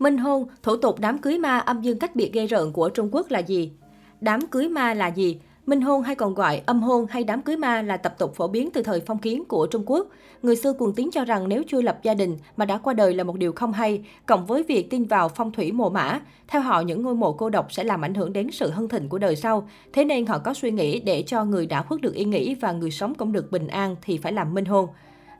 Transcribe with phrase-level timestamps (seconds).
[0.00, 3.08] Minh hôn, thủ tục đám cưới ma âm dương cách biệt gây rợn của Trung
[3.12, 3.72] Quốc là gì?
[4.20, 5.40] Đám cưới ma là gì?
[5.66, 8.48] Minh hôn hay còn gọi âm hôn hay đám cưới ma là tập tục phổ
[8.48, 10.08] biến từ thời phong kiến của Trung Quốc.
[10.42, 13.14] Người xưa cuồng tín cho rằng nếu chưa lập gia đình mà đã qua đời
[13.14, 16.20] là một điều không hay, cộng với việc tin vào phong thủy mồ mã.
[16.48, 19.08] Theo họ, những ngôi mộ cô độc sẽ làm ảnh hưởng đến sự hân thịnh
[19.08, 19.68] của đời sau.
[19.92, 22.72] Thế nên họ có suy nghĩ để cho người đã khuất được yên nghỉ và
[22.72, 24.88] người sống cũng được bình an thì phải làm minh hôn.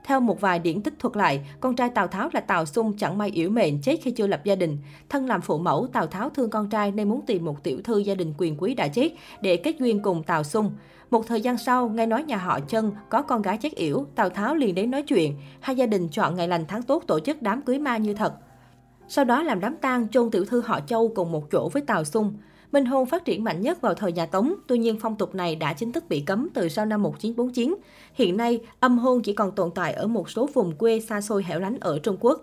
[0.03, 3.17] Theo một vài điển tích thuật lại, con trai Tào Tháo là Tào Xung chẳng
[3.17, 4.77] may yếu mệnh chết khi chưa lập gia đình.
[5.09, 7.97] Thân làm phụ mẫu, Tào Tháo thương con trai nên muốn tìm một tiểu thư
[7.97, 9.11] gia đình quyền quý đã chết
[9.41, 10.71] để kết duyên cùng Tào Xung.
[11.11, 14.29] Một thời gian sau, nghe nói nhà họ chân có con gái chết yểu, Tào
[14.29, 15.35] Tháo liền đến nói chuyện.
[15.59, 18.33] Hai gia đình chọn ngày lành tháng tốt tổ chức đám cưới ma như thật.
[19.07, 22.03] Sau đó làm đám tang chôn tiểu thư họ Châu cùng một chỗ với Tào
[22.03, 22.33] Xung.
[22.71, 25.55] Minh hôn phát triển mạnh nhất vào thời nhà Tống, tuy nhiên phong tục này
[25.55, 27.75] đã chính thức bị cấm từ sau năm 1949.
[28.13, 31.43] Hiện nay, âm hôn chỉ còn tồn tại ở một số vùng quê xa xôi
[31.43, 32.41] hẻo lánh ở Trung Quốc.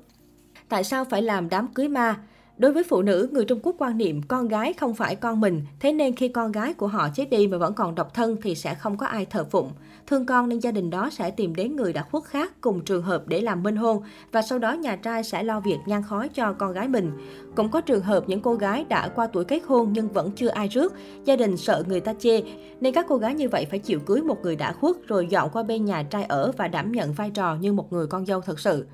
[0.68, 2.20] Tại sao phải làm đám cưới ma?
[2.58, 5.62] Đối với phụ nữ, người Trung Quốc quan niệm con gái không phải con mình,
[5.80, 8.54] thế nên khi con gái của họ chết đi mà vẫn còn độc thân thì
[8.54, 9.70] sẽ không có ai thờ phụng.
[10.06, 13.02] Thương con nên gia đình đó sẽ tìm đến người đã khuất khác cùng trường
[13.02, 16.28] hợp để làm minh hôn và sau đó nhà trai sẽ lo việc nhang khói
[16.28, 17.12] cho con gái mình.
[17.54, 20.48] Cũng có trường hợp những cô gái đã qua tuổi kết hôn nhưng vẫn chưa
[20.48, 20.94] ai rước,
[21.24, 22.42] gia đình sợ người ta chê
[22.80, 25.50] nên các cô gái như vậy phải chịu cưới một người đã khuất rồi dọn
[25.52, 28.40] qua bên nhà trai ở và đảm nhận vai trò như một người con dâu
[28.40, 28.86] thật sự.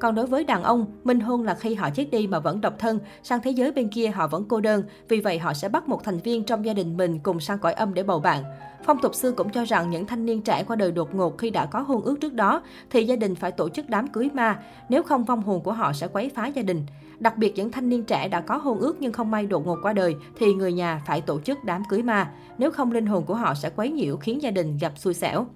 [0.00, 2.78] Còn đối với đàn ông, minh hôn là khi họ chết đi mà vẫn độc
[2.78, 5.88] thân, sang thế giới bên kia họ vẫn cô đơn, vì vậy họ sẽ bắt
[5.88, 8.44] một thành viên trong gia đình mình cùng sang cõi âm để bầu bạn.
[8.84, 11.50] Phong tục xưa cũng cho rằng những thanh niên trẻ qua đời đột ngột khi
[11.50, 14.58] đã có hôn ước trước đó thì gia đình phải tổ chức đám cưới ma,
[14.88, 16.86] nếu không vong hồn của họ sẽ quấy phá gia đình.
[17.18, 19.78] Đặc biệt những thanh niên trẻ đã có hôn ước nhưng không may đột ngột
[19.82, 23.24] qua đời thì người nhà phải tổ chức đám cưới ma, nếu không linh hồn
[23.24, 25.46] của họ sẽ quấy nhiễu khiến gia đình gặp xui xẻo.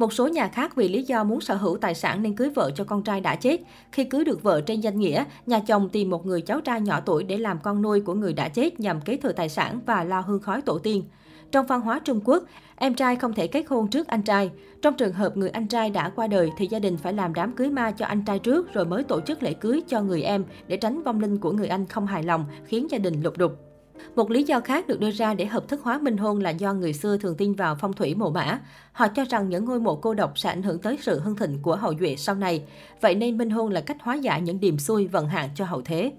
[0.00, 2.70] Một số nhà khác vì lý do muốn sở hữu tài sản nên cưới vợ
[2.74, 3.60] cho con trai đã chết.
[3.92, 7.00] Khi cưới được vợ trên danh nghĩa, nhà chồng tìm một người cháu trai nhỏ
[7.00, 10.04] tuổi để làm con nuôi của người đã chết nhằm kế thừa tài sản và
[10.04, 11.04] lo hương khói tổ tiên.
[11.52, 12.44] Trong văn hóa Trung Quốc,
[12.76, 14.50] em trai không thể kết hôn trước anh trai.
[14.82, 17.52] Trong trường hợp người anh trai đã qua đời thì gia đình phải làm đám
[17.52, 20.44] cưới ma cho anh trai trước rồi mới tổ chức lễ cưới cho người em
[20.66, 23.69] để tránh vong linh của người anh không hài lòng khiến gia đình lục đục.
[24.16, 26.72] Một lý do khác được đưa ra để hợp thức hóa minh hôn là do
[26.72, 28.60] người xưa thường tin vào phong thủy mộ mã.
[28.92, 31.62] Họ cho rằng những ngôi mộ cô độc sẽ ảnh hưởng tới sự hưng thịnh
[31.62, 32.64] của hậu duệ sau này.
[33.00, 35.82] Vậy nên minh hôn là cách hóa giải những điềm xui vận hạn cho hậu
[35.82, 36.12] thế.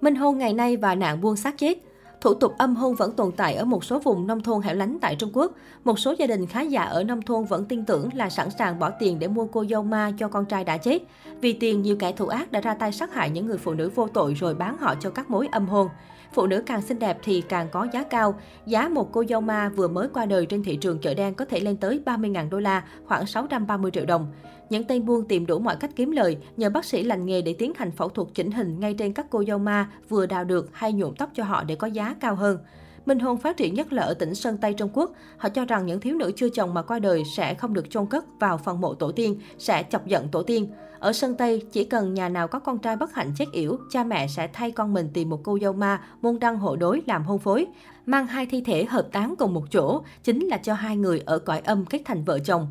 [0.00, 1.78] Minh hôn ngày nay và nạn buôn xác chết
[2.20, 4.98] Thủ tục âm hôn vẫn tồn tại ở một số vùng nông thôn hẻo lánh
[5.00, 5.52] tại Trung Quốc.
[5.84, 8.78] Một số gia đình khá giả ở nông thôn vẫn tin tưởng là sẵn sàng
[8.78, 11.02] bỏ tiền để mua cô dâu ma cho con trai đã chết.
[11.40, 13.90] Vì tiền, nhiều kẻ thủ ác đã ra tay sát hại những người phụ nữ
[13.94, 15.88] vô tội rồi bán họ cho các mối âm hôn.
[16.32, 18.40] Phụ nữ càng xinh đẹp thì càng có giá cao.
[18.66, 21.44] Giá một cô dâu ma vừa mới qua đời trên thị trường chợ đen có
[21.44, 24.26] thể lên tới 30.000 đô la, khoảng 630 triệu đồng.
[24.70, 27.52] Những tên buôn tìm đủ mọi cách kiếm lời, nhờ bác sĩ lành nghề để
[27.52, 30.68] tiến hành phẫu thuật chỉnh hình ngay trên các cô dâu ma vừa đào được
[30.72, 32.58] hay nhuộm tóc cho họ để có giá cao hơn.
[33.06, 35.12] Minh hôn phát triển nhất là ở tỉnh Sơn Tây Trung Quốc.
[35.36, 38.06] Họ cho rằng những thiếu nữ chưa chồng mà qua đời sẽ không được chôn
[38.06, 40.72] cất vào phần mộ tổ tiên, sẽ chọc giận tổ tiên.
[40.98, 44.04] Ở Sơn Tây, chỉ cần nhà nào có con trai bất hạnh chết yểu, cha
[44.04, 47.24] mẹ sẽ thay con mình tìm một cô dâu ma, môn đăng hộ đối làm
[47.24, 47.66] hôn phối.
[48.06, 51.38] Mang hai thi thể hợp táng cùng một chỗ, chính là cho hai người ở
[51.38, 52.66] cõi âm kết thành vợ chồng.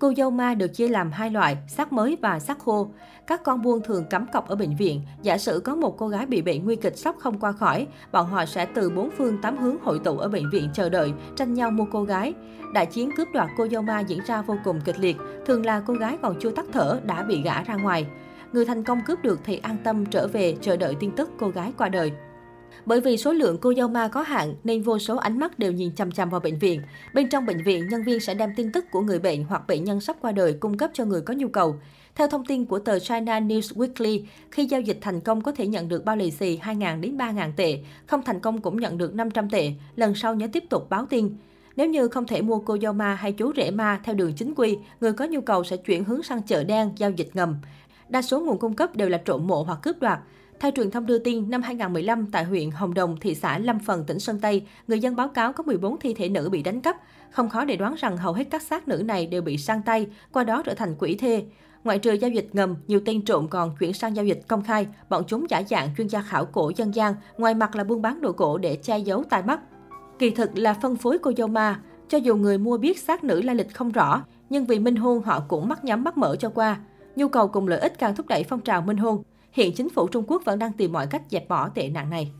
[0.00, 2.88] Cô dâu ma được chia làm hai loại, xác mới và xác khô.
[3.26, 5.02] Các con buôn thường cắm cọc ở bệnh viện.
[5.22, 8.26] Giả sử có một cô gái bị bệnh nguy kịch sắp không qua khỏi, bọn
[8.26, 11.54] họ sẽ từ bốn phương tám hướng hội tụ ở bệnh viện chờ đợi, tranh
[11.54, 12.34] nhau mua cô gái.
[12.74, 15.16] Đại chiến cướp đoạt cô dâu ma diễn ra vô cùng kịch liệt.
[15.46, 18.06] Thường là cô gái còn chưa tắt thở đã bị gã ra ngoài.
[18.52, 21.48] Người thành công cướp được thì an tâm trở về chờ đợi tin tức cô
[21.48, 22.12] gái qua đời.
[22.86, 25.72] Bởi vì số lượng cô dâu ma có hạn nên vô số ánh mắt đều
[25.72, 26.82] nhìn chằm chằm vào bệnh viện.
[27.14, 29.84] Bên trong bệnh viện, nhân viên sẽ đem tin tức của người bệnh hoặc bệnh
[29.84, 31.76] nhân sắp qua đời cung cấp cho người có nhu cầu.
[32.14, 35.66] Theo thông tin của tờ China News Weekly, khi giao dịch thành công có thể
[35.66, 39.14] nhận được bao lì xì 2.000 đến 3.000 tệ, không thành công cũng nhận được
[39.14, 41.36] 500 tệ, lần sau nhớ tiếp tục báo tin.
[41.76, 44.54] Nếu như không thể mua cô dâu ma hay chú rể ma theo đường chính
[44.54, 47.56] quy, người có nhu cầu sẽ chuyển hướng sang chợ đen, giao dịch ngầm.
[48.08, 50.20] Đa số nguồn cung cấp đều là trộm mộ hoặc cướp đoạt.
[50.60, 54.04] Theo truyền thông đưa tin, năm 2015 tại huyện Hồng Đồng, thị xã Lâm Phần,
[54.04, 56.96] tỉnh Sơn Tây, người dân báo cáo có 14 thi thể nữ bị đánh cắp.
[57.30, 60.06] Không khó để đoán rằng hầu hết các xác nữ này đều bị sang tay,
[60.32, 61.44] qua đó trở thành quỷ thê.
[61.84, 64.86] Ngoại trừ giao dịch ngầm, nhiều tên trộm còn chuyển sang giao dịch công khai.
[65.08, 68.20] Bọn chúng giả dạng chuyên gia khảo cổ dân gian, ngoài mặt là buôn bán
[68.20, 69.60] đồ cổ để che giấu tai mắt.
[70.18, 71.80] Kỳ thực là phân phối cô dâu ma.
[72.08, 75.22] Cho dù người mua biết xác nữ lai lịch không rõ, nhưng vì minh hôn
[75.22, 76.80] họ cũng mắt nhắm mắt mở cho qua.
[77.16, 79.22] Nhu cầu cùng lợi ích càng thúc đẩy phong trào minh hôn.
[79.52, 82.32] Hiện chính phủ Trung Quốc vẫn đang tìm mọi cách dẹp bỏ tệ nạn này.